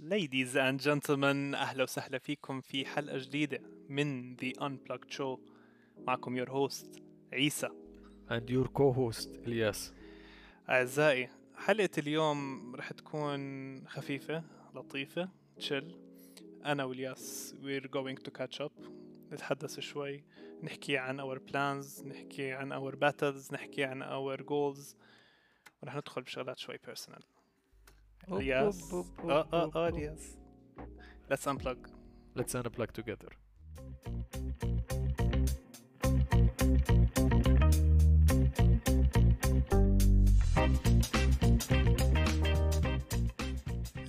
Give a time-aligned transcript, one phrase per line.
[0.00, 5.38] Ladies and gentlemen أهلا وسهلا فيكم في حلقة جديدة من The Unplugged Show.
[5.98, 6.86] معكم your host
[7.32, 7.68] عيسى.
[8.30, 9.92] And your co-host الياس
[10.68, 15.94] أعزائي حلقة اليوم رح تكون خفيفة لطيفة تشل
[16.64, 18.72] أنا وإلياس we're going to catch up.
[19.32, 20.24] نتحدث شوي
[20.62, 24.94] نحكي عن our plans نحكي عن our battles نحكي عن our goals.
[25.82, 27.37] ورح ندخل بشغلات شوي personal.
[28.32, 29.04] الياس آه
[29.52, 30.38] آه آه الياس
[31.32, 31.78] let's unplug.
[32.38, 33.32] Let's unplug together.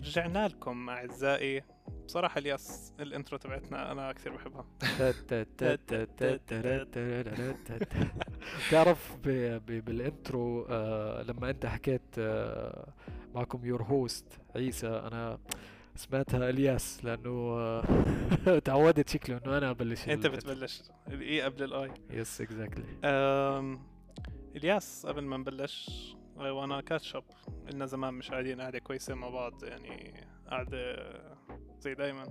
[0.05, 1.63] رجعنا لكم أعزائي.
[2.05, 4.65] بصراحة الياس الانترو تبعتنا أنا كثير بحبها.
[8.71, 9.17] تعرف
[9.57, 12.93] بال intro آه، لما أنت حكيت آه،
[13.35, 14.25] معكم your host
[14.55, 15.39] عيسى أنا
[15.95, 20.81] سمعتها إلياس لأنه آه، تعودت شكله إنه أنا أبلش أنت بتبلش.
[21.07, 22.85] ال E قبل ال I yes exactly.
[24.55, 25.89] إلياس قبل ما نبلش
[26.35, 27.23] وأنا catch up
[27.73, 30.13] لنا زمان مش قاعدين قاعدة كويسة مع بعض يعني
[30.47, 30.95] قاعدة
[31.79, 32.23] زي دايما.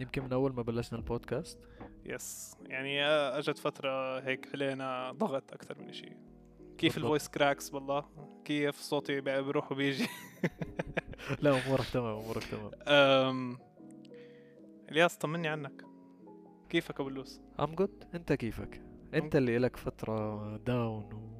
[0.00, 1.58] يمكن من أول ما بلشنا البودكاست.
[2.06, 6.16] yes يعني أجت فترة هيك علينا ضغط أكثر من شيء
[6.80, 6.96] كيف.
[6.96, 8.04] ال voice cracks والله
[8.44, 10.06] كيف صوتي بي- بيروح وبيجي؟
[11.42, 12.70] لا أمورك تمام أمورك تمام.
[12.88, 13.58] أم...
[14.90, 15.84] إلياس طمني عنك.
[16.68, 18.82] كيفك أبو اللوس؟ I'm good أنت كيفك؟
[19.14, 21.30] أنت اللي لك فترة down و...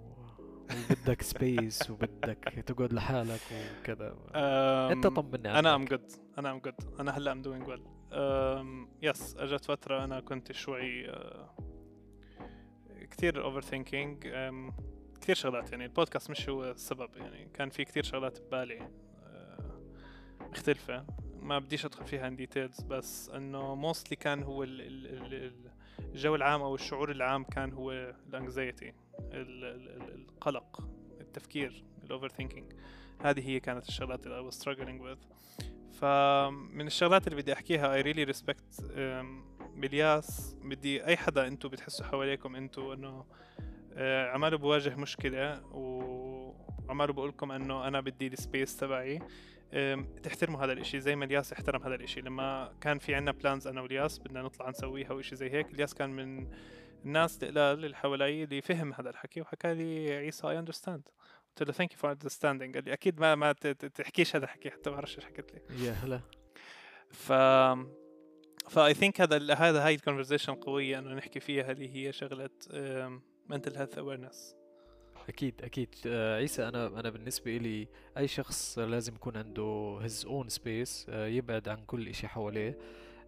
[0.91, 3.41] وبدك space وبدك تقعد لحالك
[3.81, 4.17] وكذا.
[4.35, 4.91] أم...
[4.93, 5.57] أنت طمني عنك.
[5.59, 7.83] أنا I'm good أنا I'm good أنا هلا I'm doing well
[9.03, 11.55] yes أجت فترة أنا كنت شوي آه،
[13.11, 14.27] كثير overthinking
[15.21, 18.81] كثير شغلات يعني البودكاست مش هو السبب يعني كان في كثير شغلات ببالي
[19.27, 19.81] آه،
[20.41, 21.05] مختلفة.
[21.43, 25.71] ما بديش أدخل فيها in details بس إنه mostly كان هو ال- ال- ال- ال-
[26.15, 27.93] الجو العام أو الشعور العام كان هو
[28.29, 28.93] ال anxiety
[29.33, 30.89] القلق
[31.21, 32.73] التفكير ال overthinking
[33.23, 35.27] هذه هي كانت الشغلات اللي I was struggling with.
[36.01, 38.83] فمن الشغلات اللي بدي أحكيها I really respect
[39.77, 43.25] بإلياس بدي أي حدا أنتو بتحسوا حواليكم أنتو إنه
[44.33, 49.19] عماله بواجه مشكلة وعماله بقول لكم إنه أنا بدي ال space تبعي.
[50.23, 52.21] تحترموا هذا الإشي زي ما إلياس احترم هذا الإشي.
[52.21, 56.11] لما كان في عنا plans أنا وإلياس بدنا نطلع نسويها واشي زي هيك إلياس كان
[56.11, 56.49] من
[57.05, 61.09] الناس القلال اللي حوالي اللي فهم هذا الحكي وحكى لي عيسى I understand
[61.49, 63.53] قلت له thank you for understanding قال لي أكيد ما ما
[63.95, 65.87] تحكيش هذا الحكي حتى ما بعرفش إيش حكيت لي.
[65.87, 66.21] يا هلا.
[67.11, 67.33] ف
[68.71, 72.13] ف I think هذا ال- هذا هاي ال conversation قوية إنه نحكي فيها اللي هي
[72.13, 72.51] شغلة
[73.53, 74.37] mental health awareness.
[75.29, 75.89] أكيد أكيد.
[76.07, 77.89] آه، عيسى أنا أنا بالنسبة لي
[78.19, 82.79] أي شخص لازم يكون عنده own space آه، يبعد عن كل إشي حواليه.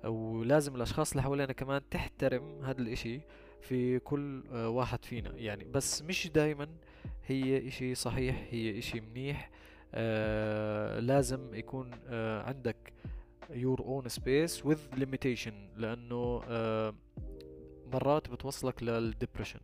[0.04, 3.20] ولازم الأشخاص اللي حوالينا كمان تحترم هذا الإشي
[3.60, 5.36] في كل آه، واحد فينا.
[5.36, 6.68] يعني بس مش دايما
[7.26, 9.50] هي إشي صحيح هي إشي منيح.
[9.94, 11.90] آه، لازم يكون
[12.46, 12.92] عندك
[13.50, 16.94] your own space with limitation لأنه آه،
[17.92, 19.60] مرات بتوصلك لل depression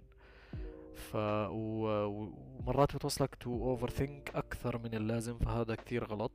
[0.99, 1.17] ف
[1.51, 6.33] ومرات بتوصلك to overthink أكثر من اللازم فهذا كثير غلط.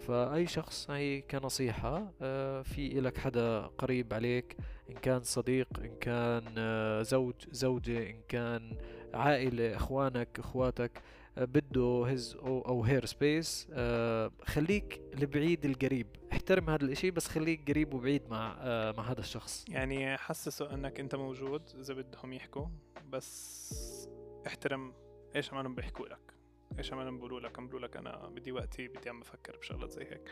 [0.00, 4.56] فأي شخص هي كنصيحة آه، في إلك حدا قريب عليك
[4.90, 8.76] إن كان صديق إن كان آه، زوج زوجة إن كان
[9.14, 11.02] عائلة إخوانك إخواتك
[11.38, 13.68] آه، بده his or her space
[14.44, 16.06] خليك البعيد القريب.
[16.32, 18.56] احترم هذا الإشي بس خليك قريب وبعيد مع
[18.92, 19.64] مع هذا الشخص.
[19.68, 22.66] يعني حسسوا إنك أنت موجود إذا بدهم يحكوا
[23.08, 23.95] بس
[24.46, 24.94] احترم
[25.36, 26.34] إيش عمالهم بيحكوا لك.
[26.78, 27.58] إيش عمالهم بيقولوا لك.
[27.58, 30.30] عم لك أنا بدي وقتي بدي عم بفكر بشغلات زي هيك.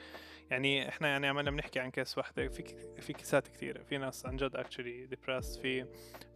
[0.50, 2.48] يعني إحنا يعني عمالنا بنحكي عن كيس واحدة.
[2.48, 2.62] في
[3.00, 5.60] في كيسات كثيرة في ناس عن جد actually depressed.
[5.60, 5.86] في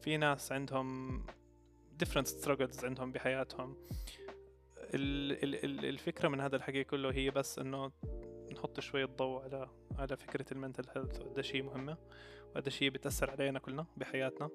[0.00, 1.22] في ناس عندهم
[2.04, 3.76] different struggles عندهم بحياتهم.
[4.94, 7.92] ال ال ال الفكرة من هذا الحكي كله هي بس إنه
[8.52, 11.96] نحط شوية ضوء على على فكرة المنتل هيلث وقد شيء مهمة
[12.54, 14.50] وهذا شيء بتأثر علينا كلنا بحياتنا.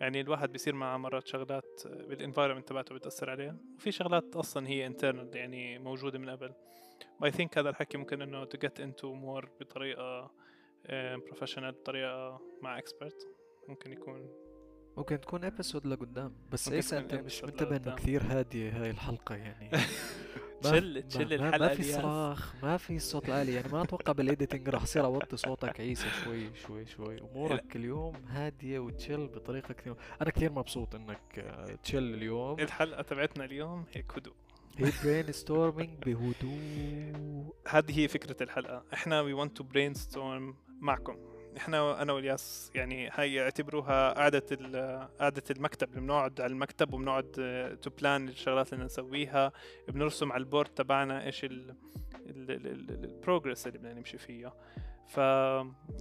[0.00, 4.90] يعني الواحد بيصير معه مرات شغلات بال environment تبعته بتأثر عليه وفي شغلات أصلا هي
[4.90, 6.52] internal يعني موجودة من قبل.
[7.24, 10.30] I think هذا الحكي ممكن إنه to get into more بطريقة
[10.86, 13.26] آه، professional بطريقة مع expert.
[13.68, 14.28] ممكن يكون.
[14.96, 17.94] ممكن تكون episode لقدام بس تكون أنت مش منتبه إنه.
[17.94, 19.70] كثير هادية هاي الحلقة يعني؟
[20.70, 21.82] chill chill الحلقة ما في.
[21.82, 23.54] صراخ ما في صوت عالي.
[23.54, 27.20] يعني ما أتوقع بال editing راح اصير اوطي صوتك عيسى شوي شوي شوي.
[27.20, 32.60] أمورك اليوم هادية و chill بطريقة كثير أنا كثير مبسوط إنك آه، chill اليوم.
[32.60, 34.34] الحلقة تبعتنا اليوم هيك هدوء
[34.76, 37.54] هي brainstorming بهدوء.
[37.68, 38.84] هذه هي فكرة الحلقة.
[38.94, 41.16] إحنا we want to brainstorm معكم.
[41.56, 44.40] إحنا أنا والياس يعني هاي اعتبروها قعده
[45.20, 47.26] قعده المكتب بنقعد على المكتب وبنقعد
[47.82, 49.52] to plan الشغلات اللي نسويها
[49.88, 51.46] بنرسم على ال board تبعنا إيش
[52.26, 54.54] ال progress اللي بدنا نمشي فيها
[55.06, 55.16] ف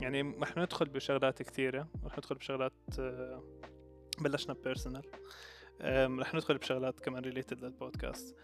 [0.02, 3.44] يعني رح ندخل بشغلات كثيرة رح ندخل بشغلات آه،
[4.20, 5.04] بلشنا personal
[6.20, 8.36] رح ندخل بشغلات كمان related لل podcast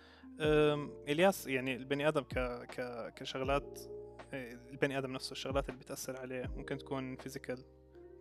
[1.08, 3.99] إلياس يعني البني آدم ك ك كشغلات آه،
[4.34, 7.66] البني آدم نفسه الشغلات اللي بتأثر عليه ممكن تكون physical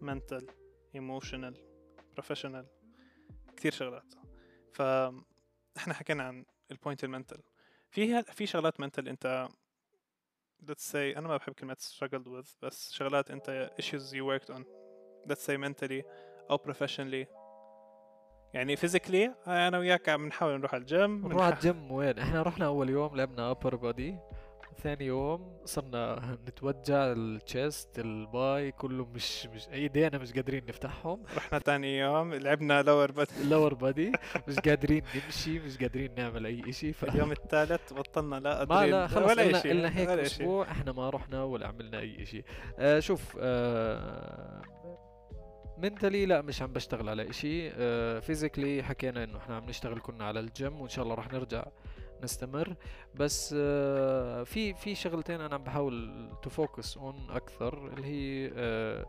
[0.01, 0.47] mental
[0.95, 1.55] emotional
[2.13, 2.67] professional
[3.57, 4.15] كثير شغلات.
[4.73, 7.43] فاحنا حكينا عن ال point ال mental
[7.91, 9.49] في في شغلات mental أنت
[10.63, 14.63] let's say أنا ما بحب كلمة struggled with بس شغلات أنت issues you worked on
[15.31, 16.05] let's say mentally
[16.51, 17.27] أو professionally.
[18.55, 22.67] يعني physically أنا وياك عم نحاول نروح على الجيم نروح على الجيم وين؟ إحنا رحنا
[22.67, 24.19] أول يوم لعبنا upper body
[24.83, 31.23] ثاني يوم صرنا نتوجع ال chest ال bi كله مش مش ايدينا مش قادرين نفتحهم.
[31.37, 34.13] رحنا ثاني يوم لعبنا lower body lower body
[34.49, 37.05] مش قادرين نمشي مش قادرين نعمل أي شيء ف...
[37.05, 41.43] اليوم الثالث بطلنا لا ما لا خلص ولا شيء الا هيك أسبوع إحنا ما رحنا
[41.43, 42.45] ولا عملنا أي شيء
[42.79, 44.63] آه شوف آه
[45.79, 47.33] mentally لا مش عم بشتغل على
[48.21, 51.65] physically آه حكينا إنه إحنا عم نشتغل كنا على الجيم وإن شاء الله رح نرجع
[52.23, 52.75] نستمر.
[53.15, 59.07] بس آه في في شغلتين أنا بحاول to focus on أكثر اللي هي آه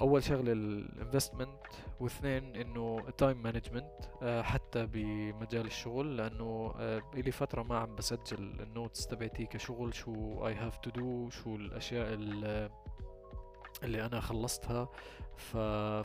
[0.00, 1.58] أول شغلة ال investment
[2.00, 3.92] واثنين إنه ال time management
[4.22, 9.94] آه حتى بمجال الشغل لأنه آه لي فترة ما عم بسجل ال notes تبعتي كشغل
[9.94, 12.70] شو I have to do شو الأشياء اللي
[13.84, 14.88] أنا خلصتها.
[15.36, 15.56] ف...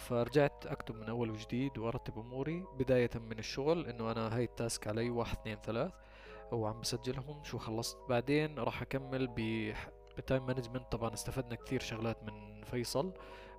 [0.04, 4.88] فرجعت أكتب من أول وجديد وأرتب أموري بداية من الشغل إنه أنا هاي ال task
[4.88, 5.92] علي واحد اثنين ثلاث
[6.52, 7.98] وعم بسجلهم شو خلصت.
[8.10, 9.36] بعدين راح أكمل ب
[10.16, 10.92] بال time management.
[10.92, 13.14] طبعا استفدنا كثير شغلات من فيصل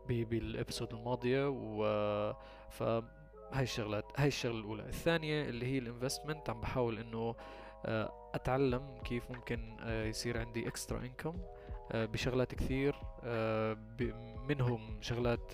[0.09, 1.83] بال episode الماضية و
[2.71, 2.83] ف
[3.53, 4.83] هاي الشغلات هاي الشغلة الأولى.
[4.83, 7.35] الثانية اللي هي ال investment عم بحاول إنه
[7.85, 11.39] آه، أتعلم كيف ممكن آه، يصير عندي extra income
[11.95, 13.77] بشغلات كثير آه،
[14.49, 15.53] منهم شغلات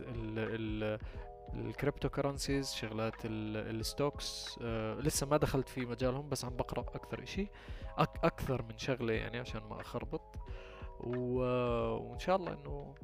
[1.54, 7.20] ال cryptocurrencies شغلات ال stocks آه لسه ما دخلت في مجالهم بس عم بقرأ أكثر
[7.98, 10.36] أك أكثر من شغلة يعني عشان ما أخربط.
[11.00, 12.94] وإن شاء الله إنه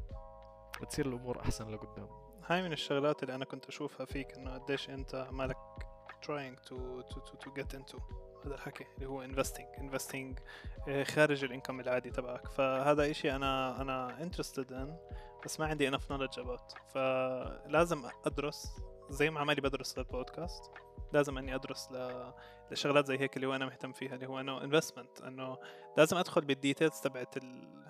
[0.82, 2.08] بتصير الأمور أحسن لقدام
[2.46, 5.56] هاي من الشغلات اللي أنا كنت أشوفها فيك إنه قديش أنت مالك
[6.26, 6.76] trying to
[7.10, 8.00] to to to get into.
[8.46, 10.40] هذا الحكي اللي هو investing investing
[10.88, 12.48] آه، خارج ال income العادي تبعك.
[12.48, 16.92] فهذا إشي أنا أنا interested in بس ما عندي enough knowledge about.
[16.94, 18.76] فلازم أدرس
[19.10, 20.70] زي ما عمالي بدرس للبودكاست.
[21.12, 21.88] لازم إني أدرس.
[22.70, 25.58] لشغلات زي هيك اللي هو أنا مهتم فيها اللي هو إنه investment إنه
[25.96, 27.83] لازم أدخل بال details تبعت ال...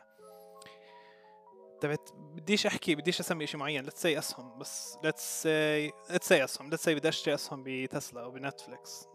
[1.80, 3.84] تبعت بديش أحكي بديش أسمي شيء معين.
[3.84, 6.70] let's say أسهم بس let's say let's say أسهم.
[6.70, 9.08] let's say بدي اشتري أسهم بتسلا أو بنتفليكس.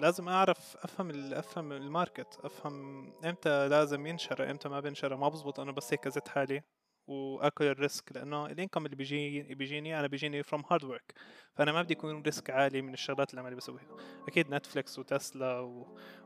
[0.00, 2.38] لازم أعرف أفهم أفهم ال market.
[2.44, 5.16] أفهم إمتى لازم ينشر إمتى ما بينشر.
[5.16, 6.62] ما بزبط انه بس هيك زت حالي
[7.06, 11.14] وأكل ال risk لأنه ال income اللي بيجي بيجيني أنا بيجيني from hard work
[11.54, 13.96] فأنا ما بدي يكون risk عالي من الشغلات اللي عمالي بسويها.
[14.28, 15.60] أكيد نتفليكس وتسلا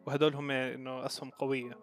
[0.07, 1.79] وهدول هم إنه أسهم قوية.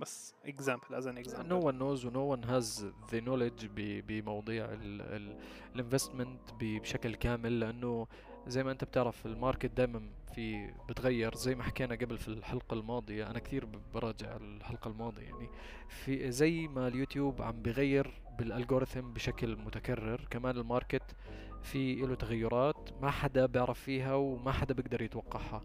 [0.00, 1.48] بس example as an example.
[1.48, 8.06] No one knows و no one has the knowledge بمواضيع ال investment بشكل كامل لأنه
[8.46, 10.02] زي ما أنت بتعرف ال market دائما
[10.34, 11.34] في بتغير.
[11.34, 15.48] زي ما حكينا قبل في الحلقة الماضية أنا كثير براجع الحلقة الماضية يعني.
[15.88, 21.16] في زي ما اليوتيوب عم بغير بال algorithm بشكل متكرر كمان ال market
[21.62, 25.62] في له تغيرات ما حدا بيعرف فيها وما حدا بيقدر يتوقعها.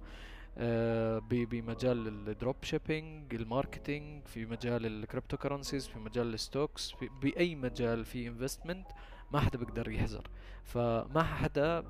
[1.29, 7.55] بمجال ال dropshipping ال marketing في مجال ال cryptocurrencies في مجال ال stocks في بأي
[7.55, 8.87] مجال في investment
[9.31, 10.27] ما حدا بيقدر يحزر.
[10.63, 11.83] فما حدا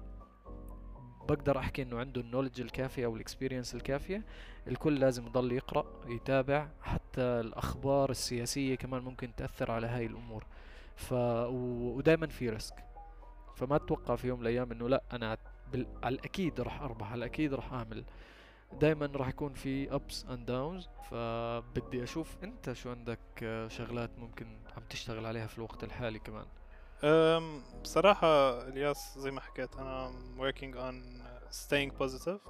[1.29, 4.23] بقدر أحكي إنه عنده ال knowledge الكافية أو ال experience الكافية
[4.67, 10.45] الكل لازم يضل يقرأ يتابع حتى الأخبار السياسية كمان ممكن تأثر على هاي الأمور.
[10.95, 12.75] ف ودائما في risk
[13.55, 15.37] فما تتوقع في يوم من الأيام إنه لا أنا
[15.71, 15.87] بال...
[16.03, 18.05] على الأكيد راح أربح على الأكيد راح أعمل.
[18.79, 23.19] دائما راح يكون في ups and downs فبدي أشوف أنت شو عندك
[23.67, 26.45] شغلات ممكن عم تشتغل عليها في الوقت الحالي كمان.
[27.81, 30.95] بصراحة إلياس زي ما حكيت أنا working on
[31.55, 32.49] staying positive.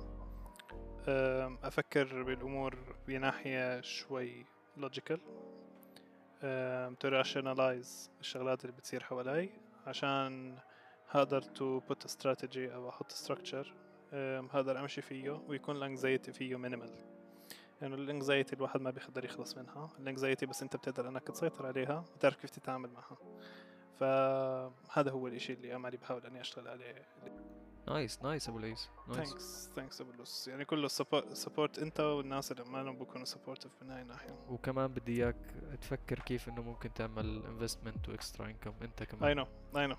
[1.64, 2.76] أفكر بالأمور
[3.08, 4.46] بناحية شوي
[4.78, 5.20] logical.
[7.02, 9.50] to rationalize الشغلات اللي بتصير حوالي
[9.88, 10.58] عشان
[11.10, 13.68] هقدر to put a strategy أو أحط structure
[14.52, 16.90] هقدر أمشي فيه ويكون الانكزايتي فيه minimal.
[17.82, 19.90] يعني ال anxiety الواحد ما بيقدر يخلص منها.
[20.00, 23.18] ال anxiety بس أنت بتقدر إنك تسيطر عليها وتعرف كيف تتعامل معها.
[24.00, 27.06] فهذا هو الإشي اللي امالي بحاول إني أشتغل عليه.
[27.88, 30.88] nice nice ابو nice thanks thanks ابو لوس يعني كله
[31.34, 34.40] support انت والناس اللي ما بكونوا supportive من هاي الناحية.
[34.50, 35.36] وكمان بدي إياك
[35.82, 39.46] تفكر كيف إنه ممكن تعمل investment و extra income أنت اي كمان نو
[39.78, 39.96] اي نو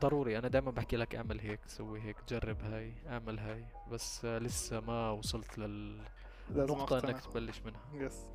[0.00, 0.38] ضروري.
[0.38, 3.64] أنا دائما بحكي لك اعمل هيك سوي هيك جرب هاي اعمل هاي.
[3.90, 7.80] بس لسه ما وصلت للنقطة إنك تبلش منها.
[7.94, 8.26] yes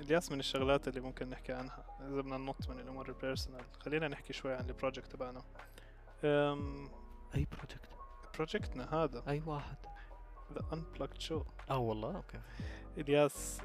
[0.00, 1.84] الياس من الشغلات اللي ممكن نحكي عنها.
[2.00, 5.42] إذا بدنا ننط من الأمور ال personal خلينا نحكي شوي عن ال project تبعنا.
[7.34, 7.88] أي project
[8.34, 9.22] project نا هذا.
[9.28, 9.76] أي واحد؟
[10.52, 12.40] the Unplugged شو آه والله okay.
[12.98, 13.60] إلياس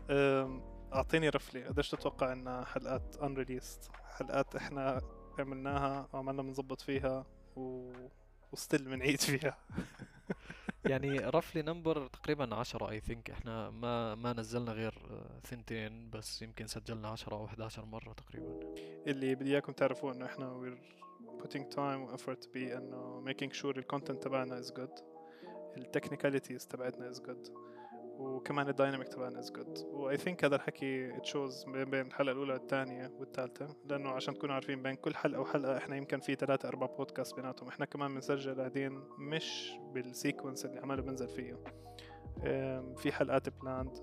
[0.94, 1.64] أعطيني roughly.
[1.64, 5.02] قديش تتوقع انها حلقات unreleased حلقات إحنا
[5.40, 7.92] عملناها وعملنا بنظبط فيها و...
[8.52, 9.58] و still بنعيد فيها؟
[10.86, 16.42] يعني roughly number تقريبا عشرة I think إحنا ما ما نزلنا غير آه، ثنتين بس
[16.42, 18.60] يمكن سجلنا عشرة أو 11 مرة تقريبا.
[19.08, 21.00] اللي بدي اياكم تعرفوه إنه إحنا we're
[21.44, 25.04] putting time و effort be إنه making sure ال content تبعنا is good.
[25.78, 27.52] ال technicalities تبعتنا is good.
[28.20, 29.86] وكمان ال dynamic تبعنا is good.
[29.86, 33.76] و I think هذا الحكي it shows بين الحلقة الأولى والثانية والثالثة.
[33.86, 37.70] لأنه عشان تكونوا عارفين بين كل حلقة وحلقة إحنا يمكن في ثلاثة أربع بودكاست بيناتهم.
[37.70, 41.64] إحنا كمان بنسجل قاعدين مش بال sequence اللي عماله بنزل فيه.
[42.96, 43.98] في حلقات planned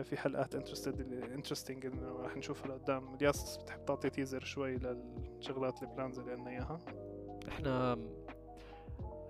[0.00, 5.88] في حلقات interested interesting إنه راح نشوفها لقدام الياس بتحب تعطي teaser شوي للشغلات ال
[5.88, 6.78] plans اللي عندنا إياها؟
[7.48, 7.98] إحنا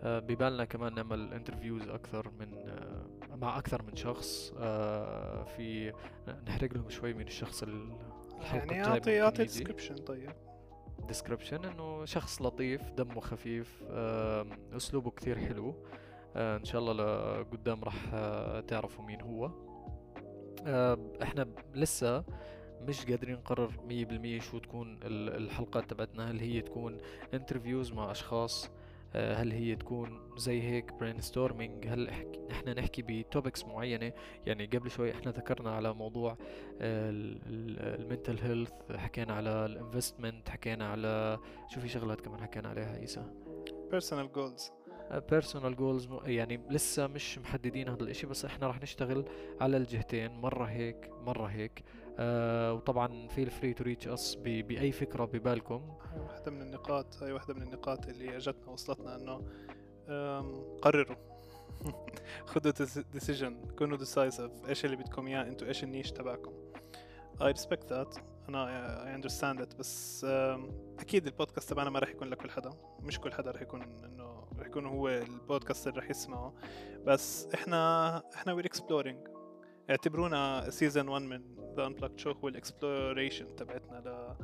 [0.03, 4.55] آه، ببالنا كمان نعمل interviews أكثر من آه، مع أكثر من شخص.
[4.59, 5.93] آه، في
[6.49, 9.43] نحرق لهم شوي من الشخص يعني اعطي أعطي.
[9.43, 10.31] description طيب.
[11.09, 13.83] description إنه شخص لطيف دمه خفيف
[14.73, 15.75] أسلوبه كثير حلو.
[16.37, 16.93] إن شاء الله
[17.41, 18.11] لقدام راح
[18.69, 19.51] تعرفوا مين هو.
[21.23, 22.25] إحنا ب- لسه
[22.83, 26.31] مش قادرين نقرر 100% شو تكون ال- الحلقات تبعتنا.
[26.31, 26.99] هل هي تكون
[27.35, 28.71] interviews مع أشخاص؟
[29.15, 32.09] آه، هل هي تكون زي هيك brainstorming هل
[32.51, 34.13] إحنا نحكي ب topics معينة؟
[34.47, 36.37] يعني قبل شوي إحنا ذكرنا على موضوع
[36.81, 41.39] ال mental health حكينا على ال investment حكينا على
[41.69, 43.25] شو في شغلات كمان حكينا عليها عيسى؟
[43.91, 44.71] بيرسونال جولز
[45.31, 49.25] بيرسونال جولز يعني لسه مش محددين هذا الإشي بس إحنا راح نشتغل
[49.61, 51.85] على الجهتين مرة هيك مرة هيك.
[52.19, 55.97] آه وطبعا feel free to reach us ب- بأي فكرة ببالكم.
[56.19, 59.43] واحدة من النقاط هاي واحدة من النقاط اللي أجتنا وصلتنا إنه
[60.83, 61.17] قرروا.
[62.47, 62.73] خذوا
[63.13, 64.69] decision كونوا decisive.
[64.69, 66.53] إيش اللي بدكم إياه؟ إنتوا إيش ال niche تبعكم؟
[67.41, 68.21] I respect that.
[68.49, 69.77] أنا I understand it.
[69.79, 70.25] بس
[70.99, 72.71] أكيد البودكاست تبعنا ما راح يكون لكل حدا.
[73.01, 76.55] مش كل حدا راح يكون إنه راح يكون هو البودكاست اللي راح يسمعه.
[77.07, 79.31] بس إحنا إحنا we're exploring.
[79.91, 81.43] اعتبرونا season 1 من
[81.77, 84.37] the Unplugged شو هو ال exploration تبعتنا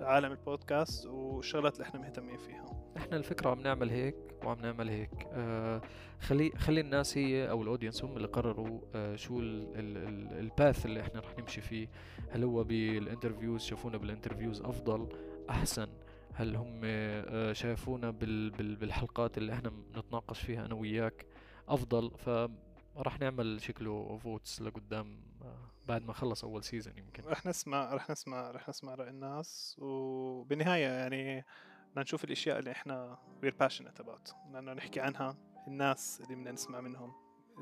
[0.00, 2.92] لعالم البودكاست والشغلات اللي إحنا مهتمين فيها.
[2.96, 5.26] إحنا الفكرة عم نعمل هيك وعم نعمل هيك.
[5.32, 5.82] آه
[6.20, 11.00] خلي خلي الناس هي أو ال audience هم اللي قرروا آه شو ال path اللي
[11.00, 11.88] إحنا رح نمشي فيه.
[12.30, 15.08] هل هو بال interviews شافونا بال interviews أفضل
[15.50, 15.88] أحسن.
[16.34, 21.26] هل هم آه شافونا بال بال بالحلقات اللي إحنا بنتناقش فيها أنا وياك
[21.68, 27.22] أفضل؟ فراح نعمل شكله votes لقدام آه بعد ما خلص أول season يمكن.
[27.24, 31.44] رح نسمع رح نسمع رح نسمع رأي الناس وبالنهاية يعني
[31.90, 34.34] بدنا نشوف الأشياء اللي إحنا we're passionate about.
[34.52, 35.36] لأنه نحكي عنها
[35.68, 37.12] الناس اللي بدنا نسمع منهم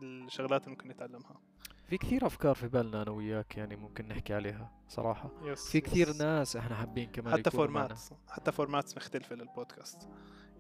[0.03, 1.41] الشغلات اللي ممكن نتعلمها.
[1.89, 5.31] في كثير أفكار في بالنا أنا وياك يعني ممكن نحكي عليها صراحة.
[5.43, 6.21] yes في كثير yes.
[6.21, 7.51] ناس إحنا حابين كمان حتى.
[7.51, 10.09] فورمات حتى فورمات مختلفة للبودكاست.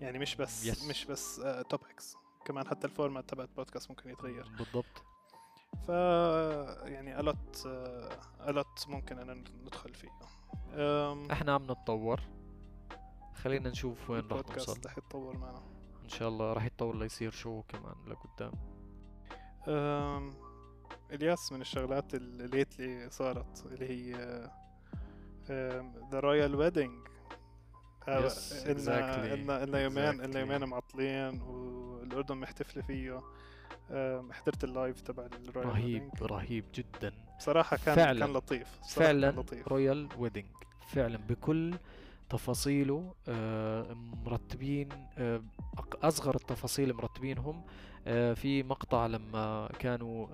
[0.00, 0.88] يعني مش بس Yes.
[0.88, 4.48] مش بس topics كمان حتى ال format تبع البودكاست ممكن يتغير.
[4.58, 5.04] بالضبط.
[5.86, 5.88] ف
[6.88, 7.62] يعني a lot
[8.48, 10.10] a lot ممكن ان ندخل فيه.
[10.72, 12.20] أم، إحنا عم نتطور.
[13.34, 14.40] خلينا نشوف وين راح نوصل.
[14.40, 15.62] البودكاست رح يتطور معنا.
[16.04, 18.52] إن شاء الله راح يتطور ليصير شو كمان لقدام.
[21.12, 24.14] إلياس من الشغلات اللي lately صارت اللي هي
[26.10, 27.08] the royal wedding.
[28.08, 29.34] إلنا
[29.64, 30.24] إلنا يومين.
[30.24, 33.20] إلنا يومين معطلين والأردن محتفلة فيه
[34.32, 38.26] حضرت ال live تبع ال royal رهيب wedding رهيب جدا بصراحة كان فعلاً.
[38.26, 40.46] كان لطيف فعلا كان لطيف royal wedding
[40.88, 41.74] فعلا بكل
[42.30, 43.92] تفاصيله آه،
[44.24, 44.88] مرتبين
[45.18, 45.42] آه،
[46.02, 47.64] أصغر التفاصيل مرتبينهم
[48.06, 50.26] آه، في مقطع لما كانوا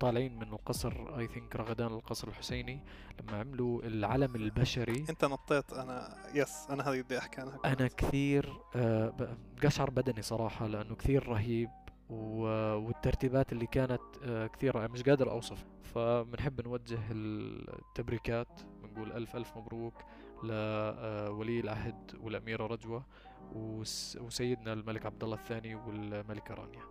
[0.00, 2.80] طالعين من القصر اي ثينك رغدان القصر الحسيني
[3.20, 5.04] لما عملوا العلم البشري.
[5.10, 7.58] انت نطيت أنا يس أنا هذه بدي أحكي عنها.
[7.64, 11.70] أنا كثير آه، قشعر بدني صراحة لأنه كثير رهيب
[12.10, 15.64] والترتيبات اللي كانت آه، كثير رائعة مش قادر أوصف.
[15.94, 19.94] فبنحب نوجه التبريكات بنقول ألف ألف مبروك
[20.42, 23.04] لولي العهد والأميرة رجوة
[23.52, 26.82] وس- وسيدنا الملك عبد الله الثاني والملكة رانيا.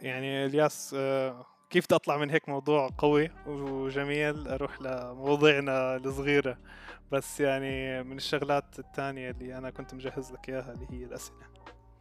[0.00, 6.58] يعني الياس آه، كيف بدي اطلع من هيك موضوع قوي وجميل؟ أروح لمواضيعنا الصغيرة.
[7.12, 11.46] بس يعني من الشغلات الثانية اللي أنا كنت مجهز لك إياها اللي هي الأسئلة.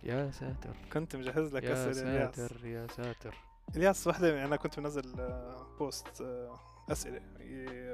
[0.03, 0.75] يا ساتر.
[0.93, 2.35] كنت مجهز لك يا أسئلة الياس.
[2.35, 3.35] ساتر يا ساتر.
[3.75, 6.59] الياس واحدة أنا كنت منزل آه، بوست آه،
[6.91, 7.21] أسئلة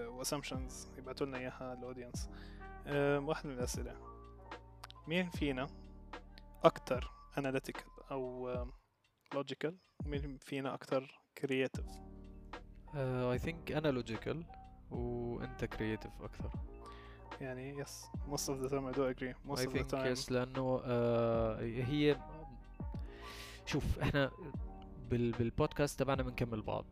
[0.10, 2.30] و assumptions يبعثوا لنا إياها ال audience
[3.28, 3.96] واحدة من الأسئلة.
[5.08, 5.68] مين فينا
[6.64, 8.50] أكثر analytical أو
[9.34, 11.86] logical ومين فينا أكثر كرييتيف
[12.96, 14.46] اي ثينك أنا لوجيكال
[14.92, 16.52] وأنت كرييتيف أكثر.
[17.42, 20.16] يعني yes most of the time I do agree most I of the think time.
[20.16, 22.20] yes لأنه آه هي
[23.66, 24.32] شوف إحنا
[25.10, 26.86] بال بالبودكاست تبعنا بنكمل بعض.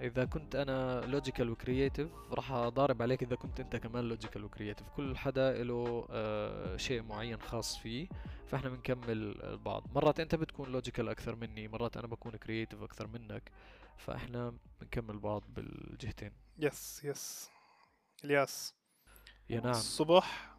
[0.00, 4.49] إذا كنت أنا logical و creative راح أضارب عليك إذا كنت أنت كمان logical و
[4.49, 8.08] creative كل حدا له آه شيء معين خاص فيه
[8.46, 13.50] فإحنا بنكمل بعض مرات أنت بتكون logical أكثر مني مرات أنا بكون creative أكثر منك
[13.96, 16.32] فإحنا بنكمل بعض بالجهتين.
[16.58, 17.50] yes yes
[18.24, 18.74] إلياس.
[19.50, 19.70] يا نعم.
[19.70, 20.56] الصبح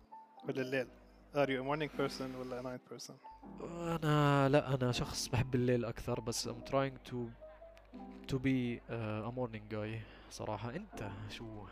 [0.47, 0.87] ولا الليل؟
[1.33, 3.13] Are you a morning person ولا a night person
[3.61, 7.15] أنا لا أنا شخص بحب الليل أكثر بس I'm trying to
[8.27, 10.01] to be uh, a morning guy.
[10.29, 11.65] صراحة أنت شو؟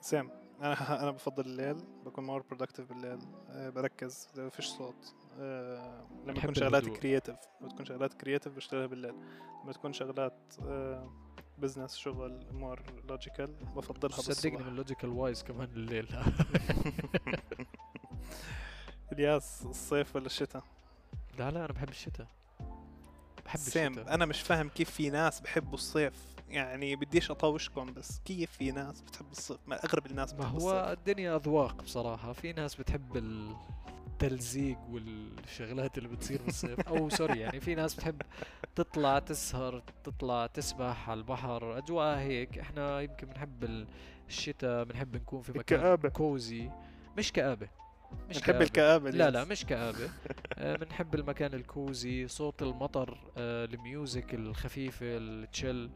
[0.00, 3.18] same أنا أنا بفضل الليل بكون more productive بالليل.
[3.48, 5.14] أه بركز ما فيش صوت.
[5.40, 6.88] أه لما تكون شغلات.
[6.88, 9.14] creative لما تكون شغلات creative بشتغلها بالليل.
[9.64, 11.10] لما تكون شغلات أه
[11.58, 16.08] business شغل more logical بفضلها صدقني بالصبح من logical wise كمان الليل.
[19.12, 20.62] الياس الصيف ولا الشتاء؟
[21.38, 22.26] لا لا أنا بحب الشتاء.
[23.48, 24.14] بحب سيم الشتاء.
[24.14, 26.12] أنا مش فاهم كيف في ناس بحبوا الصيف.
[26.48, 30.70] يعني بديش اطوشكم بس كيف في ناس بتحب الصيف؟ ما اغلب الناس ما بتحب هو
[30.80, 30.98] الصيف.
[30.98, 32.32] الدنيا أذواق بصراحة.
[32.32, 38.22] في ناس بتحب التلزيق والشغلات اللي بتصير بالصيف أو سوري يعني في ناس بتحب
[38.74, 42.58] تطلع تسهر تطلع تسبح على البحر أجواء هيك.
[42.58, 43.86] إحنا يمكن بنحب
[44.28, 46.70] الشتاء بنحب نكون في مكان الكآبة cozy
[47.18, 47.68] مش كآبة.
[48.28, 48.64] مش بنحب كآبة.
[48.64, 49.30] الكآبة لا.
[49.30, 50.10] لا مش كآبة.
[50.58, 55.90] آه، بنحب المكان ال cozy صوت المطر آه، ال music الخفيفة ال chill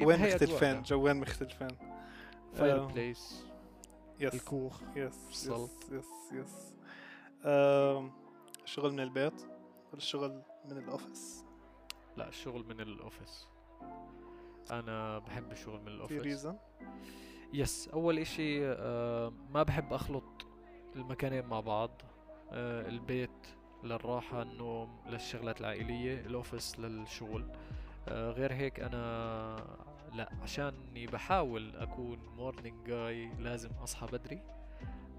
[0.00, 1.68] وين مختلفين؟ وين مختلفين؟
[2.54, 3.44] fireplace
[4.20, 5.14] yes الكوخ yes.
[5.32, 5.50] yes
[5.92, 6.74] yes yes
[8.64, 9.42] الشغل من البيت
[9.92, 11.44] ولا الشغل من ال office
[12.16, 13.46] لا الشغل من الاوفيس
[14.70, 16.56] أنا بحب الشغل من في الاوفيس ريزن
[17.52, 20.46] يس أول إشي آه، ما بحب أخلط
[20.96, 22.02] المكانين مع بعض
[22.52, 23.46] آه، البيت
[23.84, 27.52] للراحة النوم للشغلات العائلية ال office للشغل.
[28.08, 29.56] آه، غير هيك أنا
[30.14, 34.42] لا عشاني بحاول أكون morning guy لازم أصحى بدري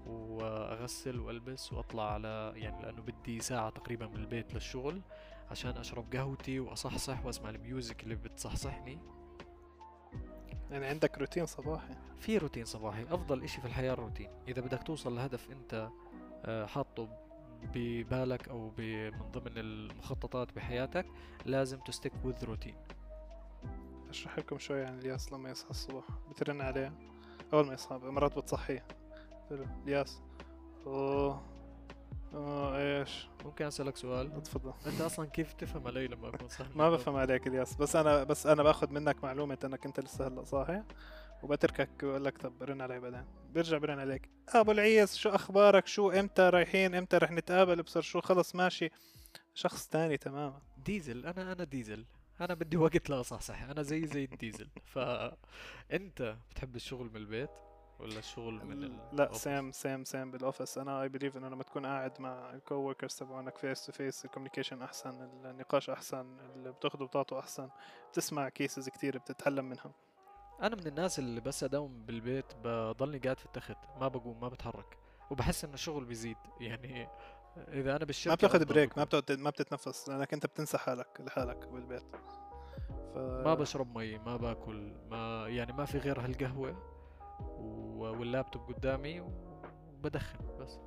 [0.06, 5.00] وأغسل وألبس وأطلع على يعني لأنه بدي ساعة تقريبا من البيت للشغل
[5.50, 8.98] عشان أشرب قهوتي وأصحصح وأسمع ال music اللي بتصحصحني.
[10.70, 11.94] يعني عندك روتين صباحي.
[12.18, 14.28] في روتين صباحي أفضل إشي في الحياة الروتين.
[14.48, 15.90] إذا بدك توصل لهدف أنت
[16.44, 17.08] آه، حاطه
[17.74, 21.06] ببالك أو من ضمن المخططات بحياتك
[21.46, 22.74] لازم ت stick with روتين
[24.08, 26.04] أشرح لكم شوي عن الياس لما يصحى الصبح.
[26.30, 26.92] بترن عليه
[27.52, 28.84] أول ما يصحى مرات بتصحيه.
[29.86, 30.22] الياس
[30.86, 31.49] أوه.
[32.34, 36.90] آه إيش؟ ممكن أسألك سؤال؟ تفضل أنت أصلا كيف تفهم عليي لما أكون صاحي ما؟
[36.90, 40.82] بفهم عليك الياس بس أنا بس أنا باخذ منك معلومة إنك أنت لسه هلأ صاحي
[41.42, 43.24] وبتركك بقول لك طب رن علي بعدين.
[43.50, 44.30] بيرجع برن عليك.
[44.48, 48.90] أبو العيس شو أخبارك؟ شو إمتى رايحين؟ إمتى رح نتقابل؟ بصير شو؟ خلص ماشي.
[49.54, 50.62] شخص تاني تماما.
[50.76, 51.26] ديزل.
[51.26, 52.06] أنا أنا ديزل.
[52.40, 54.68] أنا بدي وقت لا صح أنا زي زي الديزل.
[54.84, 57.50] فانت بتحب الشغل من البيت؟
[58.00, 61.86] ولا الشغل من ال لا؟ سيم سيم سيم بالاوفيس أنا I believe انه لما تكون
[61.86, 67.06] قاعد مع ال co-workers تبعونك face to face ال communication أحسن النقاش أحسن اللي بتاخده
[67.06, 67.68] بتعطوا أحسن.
[68.10, 69.92] بتسمع cases كتير بتتعلم منها
[70.62, 74.98] أنا من الناس اللي بس أداوم بالبيت بضلني قاعد في التخت ما بقوم ما بتحرك.
[75.30, 77.08] وبحس إن الشغل بيزيد يعني
[77.68, 79.04] إذا أنا بالشركة ما بتاخذ break ما.
[79.04, 82.16] بتقعد ما بتتنفس لأنك أنت بتنسى حالك لحالك بالبيت.
[83.14, 83.16] ف...
[83.18, 86.99] ما بشرب مي ما باكل ما يعني ما في غير هالقهوة.
[87.98, 90.78] واللابتوب قدامي وبدخن بس.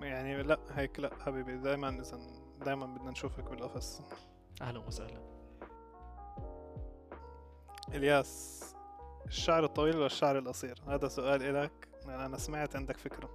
[0.00, 2.20] يعني لا هيك لا حبيبي دائما اذا
[2.64, 4.02] دائما بدنا نشوفك بال office
[4.62, 5.20] أهلا وسهلا.
[7.94, 8.64] إلياس
[9.26, 13.30] الشعر الطويل ولا الشعر القصير؟ هذا سؤال إلك لأن أنا سمعت عندك فكرة.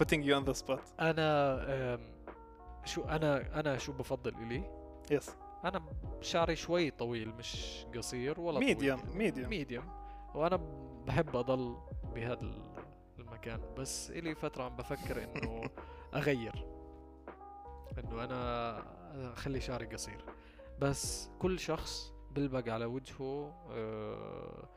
[0.00, 1.00] Putting you on the spot.
[1.00, 1.54] أنا
[1.94, 2.14] أم،
[2.84, 4.64] شو أنا أنا شو بفضل إلي؟
[5.10, 5.30] yes
[5.64, 5.82] أنا
[6.20, 10.03] شعري شوي طويل مش قصير ولا medium medium medium
[10.34, 10.56] وأنا
[11.06, 11.76] بحب اضل
[12.14, 12.50] بهذا
[13.18, 15.70] المكان بس إلي فترة عم بفكر إنه
[16.14, 16.66] أغير.
[17.98, 18.82] إنه أنا
[19.32, 20.24] أخلي شعري قصير.
[20.78, 24.68] بس كل شخص بلبق على وجهه آه،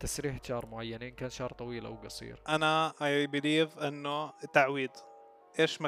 [0.00, 2.42] تسريحة شعر معينة إن كان شعر طويل أو قصير.
[2.48, 4.90] أنا اي بليف إنه تعويض
[5.60, 5.80] إيش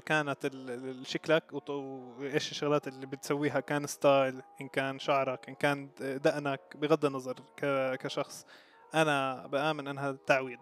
[0.45, 7.05] ال- شكلك وإيش الشغلات اللي بتسويها كان ستايل إن كان شعرك إن كان دقنك بغض
[7.05, 7.35] النظر
[7.97, 8.47] كشخص.
[8.94, 10.61] أنا بآمن إنها تعويض.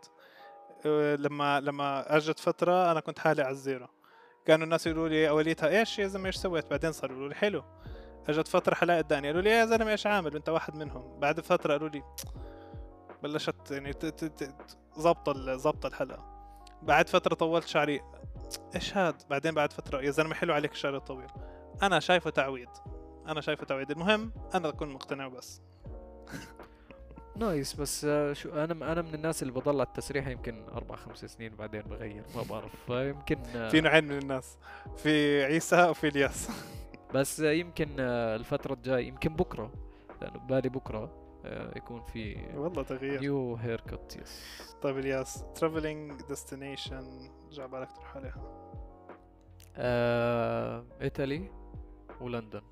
[0.86, 3.86] أه، لما لما أجت فترة أنا كنت حالي على الزيرو.
[4.46, 7.64] كانوا الناس يقولوا لي أوليتها إيش يا زلمة إيش سويت؟ بعدين صاروا يقولوا لي حلو.
[8.28, 11.20] أجت فترة حلاقة الداني قالوا لي يا زلمة إيش عامل؟ أنت واحد منهم.
[11.20, 12.02] بعد فترة قالوا لي
[13.22, 13.92] بلشت يعني
[14.98, 16.36] ظبط ظبط الحلقة.
[16.82, 18.00] بعد فترة طولت شعري
[18.74, 21.28] إيش هاد؟ بعدين بعد فترة يا زلمة حلو عليك الشعر الطويل.
[21.82, 22.68] أنا شايفه تعويض.
[23.28, 23.90] أنا شايفه تعويض.
[23.90, 25.60] المهم أنا أكون مقتنع بس
[27.38, 31.24] نايس بس آه، شو أنا أنا من الناس اللي بضل على التسريحه يمكن أربع خمس
[31.24, 32.72] سنين بعدين بغير ما بعرف.
[32.86, 34.58] فيمكن آه، في نوعين من الناس
[34.96, 36.48] في عيسى وفي إلياس.
[37.14, 39.72] بس آه، يمكن آه، الفترة الجاي يمكن بكرة
[40.22, 41.10] لأنه ببالي بكرة
[41.44, 43.20] آه، يكون في والله تغيير.
[43.20, 44.42] new haircut yes
[44.82, 48.42] طيب إلياس traveling destination جا بالك تروح عليها؟
[51.02, 51.50] إيطالي
[52.20, 52.62] ولندن.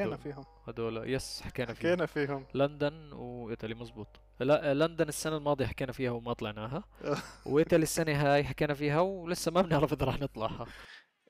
[0.00, 0.16] حكينا.
[0.16, 0.44] فيهم.
[0.68, 1.92] هدول yes حكينا فيهم.
[1.92, 2.46] حكينا فيهم.
[2.54, 4.08] لندن وإيطالي مزبوط
[4.40, 6.84] لا لندن السنة الماضية حكينا فيها وما طلعناها.
[7.46, 10.66] وإيطالي السنة هاي حكينا فيها ولسه ما بنعرف إذا رح نطلعها.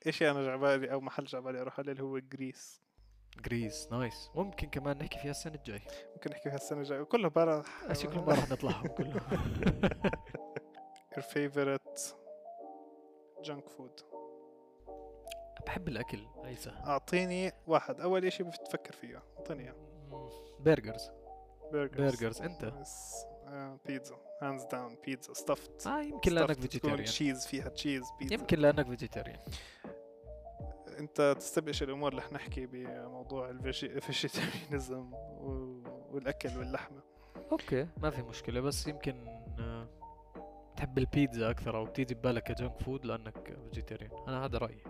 [0.07, 2.81] اشي أنا جعبالي أو محل جعبالي أروح عليه اللي هو جريس.
[3.45, 4.29] جريس nice.
[4.35, 5.81] ممكن كمان نحكي فيها السنة الجاي
[6.13, 7.03] ممكن نحكي فيها السنة الجاية.
[7.03, 7.63] كله برا.
[7.93, 9.19] شكله ما رح نطلعهم كلهم.
[11.15, 12.13] Your favorite
[13.43, 14.14] junk food.
[15.65, 18.01] بحب الأكل عيسى أعطيني واحد.
[18.01, 19.23] أول إشي بتفكر فيه.
[19.37, 19.75] أعطيني إياه.
[20.59, 21.11] burgers.
[21.73, 22.15] burgers.
[22.15, 22.73] burgers أنت؟
[23.85, 28.87] بيتزا hands down بيتزا stuffed آه يمكن لأنك vegetarian cheese فيها cheese بيتزا يمكن لأنك
[28.87, 29.39] فيجيتيريان
[30.99, 35.13] أنت تستبقش الأمور اللي نحكي بموضوع ال vegetarianism
[36.11, 37.01] والأكل واللحمة.
[37.51, 38.61] okay ما في مشكلة.
[38.61, 39.27] بس يمكن
[39.59, 39.87] آه،
[40.77, 44.83] تحب البيتزا أكثر أو بتيجي ببالك ك junk food لأنك vegetarian أنا هذا رأيي.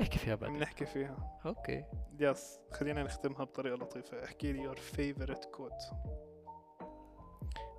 [0.00, 0.56] نحكي فيها بعدين.
[0.58, 1.40] بنحكي فيها.
[1.46, 1.84] okay.
[2.20, 4.24] yes خلينا نختمها بطريقة لطيفة.
[4.24, 5.94] احكي لي your favorite quote.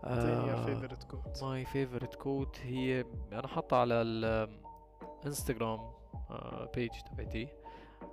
[0.04, 1.44] your favorite quote.
[1.44, 4.02] my favorite quote هي أنا حاطها على
[5.22, 5.92] الانستغرام
[6.76, 7.48] page تبعتي.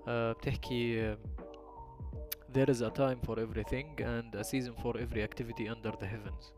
[0.08, 1.18] آه، بتحكي آه،
[2.52, 6.52] There is a time for everything and a season for every activity under the heavens.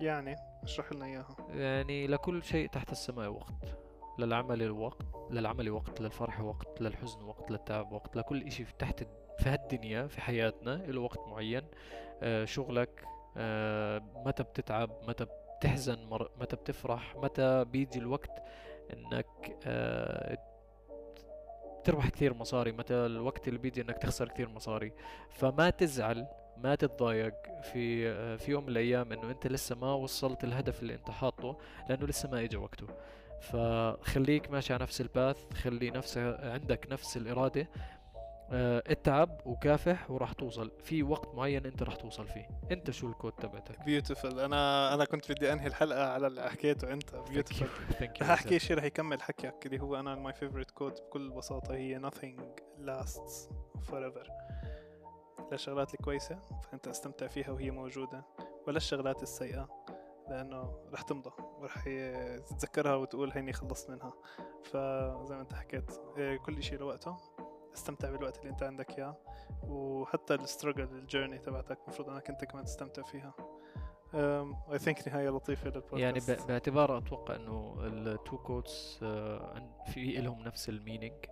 [0.00, 1.36] يعني اشرح لنا إياها.
[1.50, 3.78] يعني لكل شيء تحت السماء وقت.
[4.18, 9.04] للعمل وقت للعمل وقت للفرح وقت للحزن وقت للتعب وقت لكل إشي تحت
[9.38, 11.62] في هالدنيا في حياتنا له وقت معين
[12.22, 13.04] آه شغلك
[13.36, 15.26] آه متى بتتعب متى
[15.58, 16.08] بتحزن.
[16.40, 18.42] متى بتفرح متى بيجي الوقت
[18.92, 20.38] إنك آه
[21.84, 24.92] تربح كثير مصاري متى الوقت اللي بيجي إنك تخسر كثير مصاري
[25.30, 26.26] فما تزعل
[26.56, 31.10] ما تتضايق في في يوم من الأيام إنه أنت لسه ما وصلت الهدف اللي أنت
[31.10, 31.56] حاطه
[31.88, 32.86] لأنه لسه ما اجى وقته
[33.40, 37.68] فخليك ماشي على نفس الباث خلي نفس عندك نفس الإرادة.
[38.52, 40.72] آه، اتعب وكافح وراح توصل.
[40.84, 42.48] في وقت معين انت راح توصل فيه.
[42.70, 46.92] انت شو ال quote تبعتك؟ beautiful أنا أنا كنت بدي أنهي الحلقة على اللي حكيته
[46.92, 47.14] أنت.
[47.14, 47.66] beautiful
[48.22, 52.00] رح أحكي شيء رح يكمل حكيك اللي هو أنا my favorite quote بكل بساطة هي
[52.00, 52.40] nothing
[52.86, 53.50] lasts
[53.90, 54.28] forever.
[55.38, 56.38] لا الشغلات الكويسة
[56.70, 58.24] فأنت استمتع فيها وهي موجودة
[58.66, 59.68] ولا الشغلات السيئة.
[60.30, 61.84] لأنه رح تمضى ورح
[62.46, 64.12] تتذكرها وتقول هيني خلصت منها.
[64.64, 67.16] فزي ما انت حكيت إيه، كل شيء لوقته
[67.74, 69.16] استمتع بالوقت اللي انت عندك إياه.
[69.68, 73.34] وحتى ال struggle ال journey تبعتك المفروض إنك انت كمان تستمتع فيها.
[74.72, 76.28] I think نهاية لطيفة للبودكاست.
[76.28, 78.98] يعني باعتبار أتوقع إنه ال two quotes
[79.92, 81.24] في لهم نفس ال meaning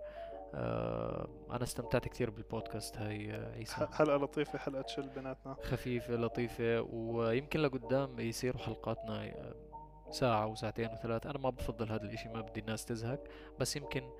[0.55, 3.75] أنا استمتعت كثير بالبودكاست هاي آه، عيسى.
[3.75, 5.57] حلقة لطيفة حلقة chill بيناتنا.
[5.63, 9.55] خفيفة لطيفة ويمكن لقدام يصيروا حلقاتنا آه،
[10.11, 13.25] ساعة وساعتين وثلاث أنا ما بفضل هذا الإشي ما بدي الناس تزهق.
[13.61, 14.11] بس يمكن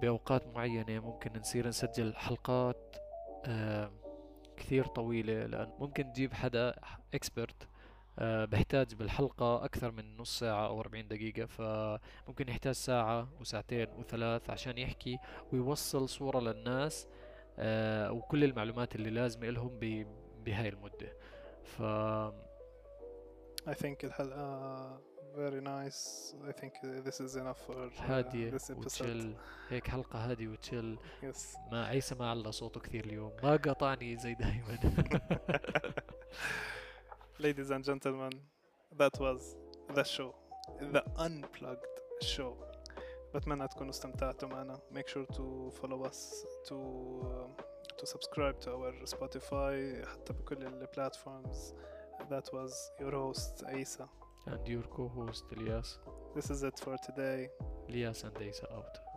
[0.00, 2.96] بأوقات معينة ممكن نصير نسجل حلقات
[3.46, 3.90] آه،
[4.56, 6.74] كثير طويلة لأن ممكن تجيب حدا
[7.14, 7.68] اكسبرت
[8.18, 14.78] بحتاج بالحلقة أكثر من نص ساعة أو 40 دقيقة فممكن يحتاج ساعة وساعتين وثلاث عشان
[14.78, 15.18] يحكي
[15.52, 17.08] ويوصل صورة للناس
[17.58, 19.78] آه، وكل المعلومات اللي لازمة لهم
[20.44, 21.16] بهاي المدة.
[21.64, 21.82] ف
[23.68, 26.72] اي ثينك الحلقة very nice I think
[27.06, 29.34] this is enough for هادية this وتشل
[29.68, 31.70] هيك حلقة هادية وتشل yes.
[31.72, 33.32] ما عيسى ما على صوته كثير اليوم.
[33.42, 34.78] ما قطعني زي دايما.
[37.39, 38.31] ladies and gentlemen
[38.97, 39.55] that was
[39.93, 40.33] the show
[40.91, 42.53] the unplugged show
[43.35, 47.51] بتمنى تكونوا استمتعتوا معنا make sure to follow us to um,
[47.97, 51.73] to subscribe to our Spotify حتى بكل ال platforms
[52.29, 54.07] that was your host Aisa
[54.47, 55.99] and your co-host الياس
[56.35, 57.49] this is it for today
[57.89, 59.10] الياس and عيسى out